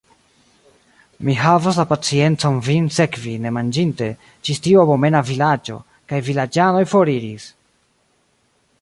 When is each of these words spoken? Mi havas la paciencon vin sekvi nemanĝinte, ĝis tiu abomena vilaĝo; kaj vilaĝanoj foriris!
Mi 1.27 1.35
havas 1.41 1.77
la 1.81 1.85
paciencon 1.91 2.57
vin 2.69 2.87
sekvi 2.97 3.35
nemanĝinte, 3.45 4.09
ĝis 4.49 4.63
tiu 4.69 4.83
abomena 4.87 5.23
vilaĝo; 5.31 5.79
kaj 6.13 6.25
vilaĝanoj 6.31 6.83
foriris! 6.95 7.51